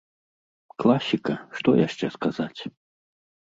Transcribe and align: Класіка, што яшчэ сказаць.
Класіка, 0.83 1.35
што 1.59 1.69
яшчэ 1.83 2.11
сказаць. 2.19 2.61